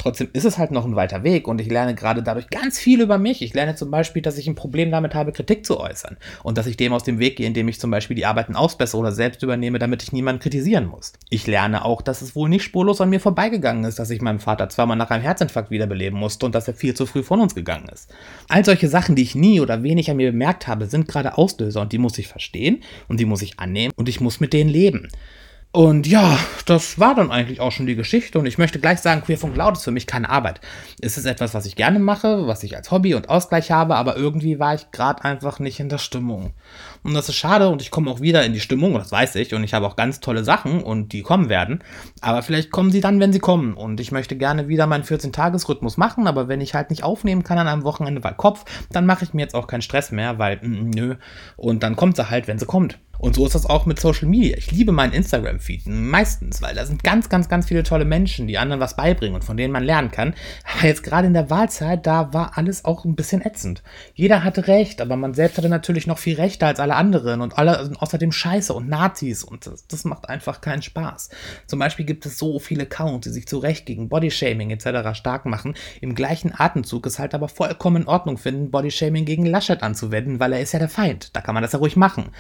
Trotzdem 0.01 0.31
ist 0.33 0.47
es 0.47 0.57
halt 0.57 0.71
noch 0.71 0.87
ein 0.87 0.97
weiter 0.97 1.25
Weg 1.25 1.47
und 1.47 1.61
ich 1.61 1.69
lerne 1.69 1.95
gerade 1.95 2.23
dadurch 2.23 2.49
ganz 2.49 2.79
viel 2.79 3.03
über 3.03 3.19
mich. 3.19 3.43
Ich 3.43 3.53
lerne 3.53 3.75
zum 3.75 3.91
Beispiel, 3.91 4.23
dass 4.23 4.39
ich 4.39 4.47
ein 4.49 4.55
Problem 4.55 4.91
damit 4.91 5.15
habe, 5.15 5.31
Kritik 5.31 5.67
zu 5.67 5.79
äußern 5.79 6.17
und 6.43 6.57
dass 6.57 6.67
ich 6.67 6.79
dem 6.79 6.95
aus 6.95 7.05
dem 7.05 7.19
Weg 7.19 7.37
gehe, 7.37 7.47
indem 7.47 7.69
ich 7.69 7.79
zum 7.79 7.91
Beispiel 7.91 8.17
die 8.17 8.25
Arbeiten 8.25 8.57
ausbessere 8.57 8.99
oder 8.99 9.13
selbst 9.13 9.43
übernehme, 9.43 9.79
damit 9.79 10.03
ich 10.03 10.11
niemanden 10.11 10.41
kritisieren 10.41 10.87
muss. 10.87 11.13
Ich 11.29 11.47
lerne 11.47 11.85
auch, 11.85 12.01
dass 12.01 12.23
es 12.23 12.35
wohl 12.35 12.49
nicht 12.49 12.63
spurlos 12.63 13.03
an 13.03 13.11
mir 13.11 13.21
vorbeigegangen 13.21 13.85
ist, 13.85 13.99
dass 13.99 14.09
ich 14.09 14.23
meinem 14.23 14.41
Vater 14.41 14.71
zweimal 14.71 14.97
nach 14.97 15.11
einem 15.11 15.23
Herzinfarkt 15.23 15.71
wiederbeleben 15.71 16.19
musste 16.19 16.47
und 16.47 16.55
dass 16.55 16.67
er 16.67 16.73
viel 16.73 16.95
zu 16.95 17.05
früh 17.05 17.23
von 17.23 17.43
uns 17.43 17.55
gegangen 17.55 17.91
ist. 17.93 18.09
All 18.49 18.65
solche 18.65 18.89
Sachen, 18.89 19.17
die 19.17 19.23
ich 19.23 19.35
nie 19.35 19.61
oder 19.61 19.83
wenig 19.83 20.11
an 20.11 20.17
mir 20.17 20.33
bemerkt 20.33 20.67
habe, 20.67 20.87
sind 20.87 21.09
gerade 21.09 21.37
Auslöser 21.37 21.83
und 21.83 21.93
die 21.93 21.99
muss 21.99 22.17
ich 22.17 22.27
verstehen 22.27 22.83
und 23.09 23.21
die 23.21 23.27
muss 23.27 23.43
ich 23.43 23.59
annehmen 23.61 23.93
und 23.97 24.09
ich 24.09 24.19
muss 24.19 24.41
mit 24.41 24.55
denen 24.55 24.71
leben. 24.71 25.09
Und 25.73 26.09
ja, 26.09 26.37
das 26.67 26.99
war 26.99 27.15
dann 27.15 27.31
eigentlich 27.31 27.61
auch 27.61 27.71
schon 27.71 27.87
die 27.87 27.95
Geschichte. 27.95 28.41
Und 28.41 28.47
ich 28.47 28.59
möchte 28.59 28.81
gleich 28.81 28.99
sagen, 28.99 29.23
Queerfunk 29.23 29.57
Laut 29.57 29.77
ist 29.77 29.85
für 29.85 29.93
mich 29.93 30.09
keine 30.09 30.29
Arbeit. 30.29 30.61
Es 31.01 31.17
ist 31.17 31.27
etwas, 31.27 31.55
was 31.55 31.65
ich 31.65 31.77
gerne 31.77 32.01
mache, 32.01 32.49
was 32.49 32.65
ich 32.65 32.77
als 32.77 32.91
Hobby 32.91 33.15
und 33.15 33.29
Ausgleich 33.29 33.71
habe, 33.71 33.95
aber 33.95 34.17
irgendwie 34.17 34.59
war 34.59 34.75
ich 34.75 34.91
gerade 34.91 35.25
einfach 35.25 35.61
nicht 35.61 35.79
in 35.79 35.89
der 35.89 35.99
Stimmung. 35.99 36.55
Und 37.05 37.15
das 37.15 37.29
ist 37.29 37.37
schade 37.37 37.69
und 37.69 37.83
ich 37.83 37.93
komme 37.93 38.11
auch 38.11 38.21
wieder 38.21 38.45
in 38.45 38.53
die 38.53 38.59
Stimmung, 38.59 38.95
das 38.95 39.13
weiß 39.13 39.37
ich. 39.37 39.55
Und 39.55 39.63
ich 39.63 39.73
habe 39.73 39.87
auch 39.87 39.95
ganz 39.95 40.19
tolle 40.19 40.43
Sachen 40.43 40.83
und 40.83 41.13
die 41.13 41.23
kommen 41.23 41.49
werden. 41.49 41.85
Aber 42.21 42.43
vielleicht 42.43 42.73
kommen 42.73 42.91
sie 42.91 43.01
dann, 43.01 43.21
wenn 43.21 43.33
sie 43.33 43.39
kommen. 43.39 43.75
Und 43.75 44.01
ich 44.01 44.11
möchte 44.11 44.37
gerne 44.37 44.67
wieder 44.67 44.89
meinen 44.89 45.05
14-Tages-Rhythmus 45.05 45.97
machen, 45.97 46.27
aber 46.27 46.49
wenn 46.49 46.61
ich 46.61 46.75
halt 46.75 46.91
nicht 46.91 47.05
aufnehmen 47.05 47.45
kann 47.45 47.59
an 47.59 47.69
einem 47.69 47.85
Wochenende, 47.85 48.25
weil 48.25 48.35
Kopf, 48.35 48.65
dann 48.91 49.07
mache 49.07 49.25
ich 49.25 49.35
mir 49.35 49.43
jetzt 49.43 49.55
auch 49.55 49.69
keinen 49.69 49.83
Stress 49.83 50.11
mehr, 50.11 50.41
weil, 50.41 50.57
mm, 50.57 50.91
nö. 50.91 51.15
Und 51.57 51.85
dann 51.85 51.95
kommt 51.95 52.17
sie 52.17 52.29
halt, 52.29 52.49
wenn 52.49 52.59
sie 52.59 52.67
kommt. 52.67 52.99
Und 53.21 53.35
so 53.35 53.45
ist 53.45 53.55
das 53.55 53.67
auch 53.67 53.85
mit 53.85 54.01
Social 54.01 54.27
Media. 54.27 54.57
Ich 54.57 54.71
liebe 54.71 54.93
meinen 54.93 55.13
Instagram-Feed 55.13 55.87
meistens, 55.87 56.63
weil 56.63 56.75
da 56.75 56.87
sind 56.87 57.05
ganz, 57.05 57.29
ganz, 57.29 57.51
ganz 57.51 57.67
viele 57.67 57.83
tolle 57.83 58.07
Menschen, 58.07 58.47
die 58.47 58.57
anderen 58.57 58.81
was 58.81 58.97
beibringen 58.97 59.35
und 59.35 59.45
von 59.45 59.59
denen 59.59 59.73
man 59.73 59.85
lernen 59.85 60.11
kann. 60.11 60.35
Aber 60.75 60.87
jetzt 60.87 61.03
gerade 61.03 61.27
in 61.27 61.35
der 61.35 61.51
Wahlzeit, 61.51 62.07
da 62.07 62.33
war 62.33 62.57
alles 62.57 62.87
auch 62.87 63.05
ein 63.05 63.17
bisschen 63.17 63.45
ätzend. 63.45 63.83
Jeder 64.15 64.43
hatte 64.43 64.69
recht, 64.69 65.03
aber 65.03 65.17
man 65.17 65.35
selbst 65.35 65.59
hatte 65.59 65.69
natürlich 65.69 66.07
noch 66.07 66.19
viel 66.19 66.37
rechter 66.37 66.67
als 66.67 66.81
alle 66.81 66.97
anderen 66.97 67.43
und 67.43 67.59
alle 67.59 67.85
sind 67.85 68.01
außerdem 68.01 68.33
Scheiße 68.33 68.73
und 68.73 68.89
Nazis 68.89 69.45
und 69.45 69.67
das, 69.67 69.87
das 69.87 70.05
macht 70.05 70.29
einfach 70.29 70.63
keinen 70.63 70.81
Spaß. 70.81 71.29
Zum 71.67 71.79
Beispiel 71.79 72.07
gibt 72.07 72.25
es 72.25 72.39
so 72.39 72.59
viele 72.59 72.85
Accounts, 72.85 73.27
die 73.27 73.33
sich 73.35 73.47
zu 73.47 73.59
Recht 73.59 73.85
gegen 73.85 74.09
Bodyshaming 74.09 74.71
etc. 74.71 75.15
stark 75.15 75.45
machen. 75.45 75.75
Im 76.01 76.15
gleichen 76.15 76.55
Atemzug 76.57 77.05
es 77.05 77.19
halt 77.19 77.35
aber 77.35 77.49
vollkommen 77.49 78.03
in 78.03 78.09
Ordnung 78.09 78.39
finden, 78.39 78.71
Bodyshaming 78.71 79.27
gegen 79.27 79.45
Laschet 79.45 79.83
anzuwenden, 79.83 80.41
weil 80.41 80.55
er 80.55 80.61
ist 80.63 80.73
ja 80.73 80.79
der 80.79 80.89
Feind. 80.89 81.37
Da 81.37 81.43
kann 81.43 81.53
man 81.55 81.63
das 81.63 81.73
ja 81.73 81.79
ruhig 81.81 81.97
machen. 81.97 82.31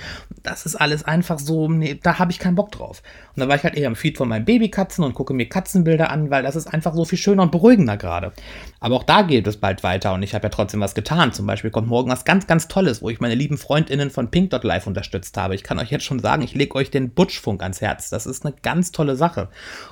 Das 0.42 0.64
ist 0.64 0.69
ist 0.74 0.80
alles 0.80 1.04
einfach 1.04 1.38
so, 1.38 1.68
nee, 1.68 1.98
da 2.00 2.18
habe 2.18 2.32
ich 2.32 2.38
keinen 2.38 2.54
Bock 2.54 2.72
drauf. 2.72 3.02
Und 3.34 3.40
da 3.40 3.48
war 3.48 3.56
ich 3.56 3.64
halt 3.64 3.74
eher 3.74 3.86
im 3.86 3.96
Feed 3.96 4.16
von 4.16 4.28
meinen 4.28 4.44
Babykatzen 4.44 5.04
und 5.04 5.14
gucke 5.14 5.34
mir 5.34 5.48
Katzenbilder 5.48 6.10
an, 6.10 6.30
weil 6.30 6.42
das 6.42 6.56
ist 6.56 6.66
einfach 6.66 6.94
so 6.94 7.04
viel 7.04 7.18
schöner 7.18 7.42
und 7.42 7.52
beruhigender 7.52 7.96
gerade. 7.96 8.32
Aber 8.78 8.96
auch 8.96 9.04
da 9.04 9.22
geht 9.22 9.46
es 9.46 9.56
bald 9.56 9.82
weiter 9.82 10.14
und 10.14 10.22
ich 10.22 10.34
habe 10.34 10.44
ja 10.44 10.48
trotzdem 10.50 10.80
was 10.80 10.94
getan. 10.94 11.32
Zum 11.32 11.46
Beispiel 11.46 11.70
kommt 11.70 11.88
morgen 11.88 12.10
was 12.10 12.24
ganz, 12.24 12.46
ganz 12.46 12.68
Tolles, 12.68 13.02
wo 13.02 13.10
ich 13.10 13.20
meine 13.20 13.34
lieben 13.34 13.58
FreundInnen 13.58 14.10
von 14.10 14.30
Pink.live 14.30 14.86
unterstützt 14.86 15.36
habe. 15.36 15.54
Ich 15.54 15.62
kann 15.62 15.78
euch 15.78 15.90
jetzt 15.90 16.04
schon 16.04 16.20
sagen, 16.20 16.42
ich 16.42 16.54
lege 16.54 16.74
euch 16.74 16.90
den 16.90 17.10
Butchfunk 17.10 17.62
ans 17.62 17.80
Herz. 17.80 18.10
Das 18.10 18.26
ist 18.26 18.44
eine 18.44 18.54
ganz 18.62 18.92
tolle 18.92 19.16
Sache. 19.16 19.48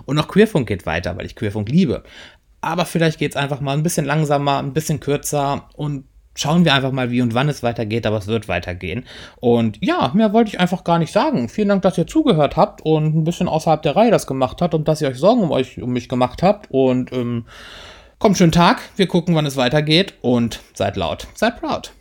Und 0.07 0.19
auch 0.19 0.29
Queerfunk 0.29 0.69
geht 0.69 0.87
weiter, 0.87 1.17
weil 1.17 1.27
ich 1.27 1.37
Queerfunk 1.37 1.69
liebe. 1.69 2.05
Aber 2.61 2.87
vielleicht 2.87 3.19
geht 3.19 3.33
es 3.33 3.37
einfach 3.37 3.61
mal 3.61 3.77
ein 3.77 3.83
bisschen 3.83 4.05
langsamer, 4.05 4.59
ein 4.59 4.73
bisschen 4.73 5.01
kürzer 5.01 5.69
und 5.77 6.05
schauen 6.39 6.65
wir 6.65 6.75
einfach 6.75 6.93
mal, 6.93 7.11
wie 7.11 7.21
und 7.21 7.35
wann 7.35 7.49
es 7.49 7.63
weitergeht, 7.63 8.07
aber 8.07 8.19
es 8.19 8.27
wird 8.27 8.49
weitergehen. 8.49 9.05
Und 9.41 9.79
ja, 9.85 10.13
mehr 10.15 10.33
wollte 10.33 10.51
ich 10.51 10.61
einfach 10.61 10.85
gar 10.85 10.99
nicht 10.99 11.13
sagen. 11.13 11.49
Vielen 11.49 11.69
Dank, 11.69 11.83
dass 11.83 11.99
ihr 11.99 12.07
zugehört 12.07 12.57
habt 12.57 12.81
und 12.83 13.15
ein 13.17 13.25
bisschen 13.25 13.49
außerhalb 13.49 13.83
der 13.83 13.97
Reihe 13.97 14.11
das 14.11 14.27
gemacht 14.27 14.63
habt 14.63 14.75
und 14.75 14.87
dass 14.89 15.03
ihr 15.03 15.09
euch 15.09 15.19
Sorgen 15.19 15.43
um 15.43 15.51
euch 15.51 15.83
um 15.83 15.93
mich 15.93 16.09
gemacht 16.09 16.43
habt. 16.43 16.69
Und 16.71 17.13
ähm, 17.13 17.47
kommt 18.19 18.39
schönen 18.39 18.53
Tag, 18.53 18.81
wir 18.97 19.09
gucken, 19.09 19.35
wann 19.35 19.47
es 19.47 19.57
weitergeht 19.57 20.15
und 20.23 20.61
seid 20.75 20.97
laut, 20.97 21.27
seid 21.35 21.61
proud. 21.61 21.93